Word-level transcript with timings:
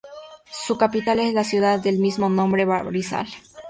Su 0.65 0.79
capital 0.79 1.19
es 1.19 1.31
la 1.35 1.43
ciudad 1.43 1.79
del 1.79 1.99
mismo 1.99 2.27
nombre, 2.27 2.65
Barisal. 2.65 3.27